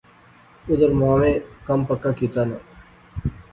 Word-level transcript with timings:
اودھر 0.67 0.91
مانویں 0.99 1.35
کم 1.65 1.79
پکا 1.87 2.09
کیتیا 2.17 2.43
نا 2.49 2.57